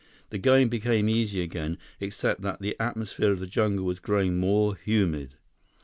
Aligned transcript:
The 0.31 0.39
going 0.39 0.67
became 0.67 1.07
easy 1.07 1.43
again, 1.43 1.77
except 1.99 2.41
that 2.41 2.59
the 2.59 2.75
atmosphere 2.81 3.31
of 3.31 3.39
the 3.39 3.45
jungle 3.45 3.85
was 3.85 3.99
growing 3.99 4.35
more 4.39 4.75
humid. 4.75 5.35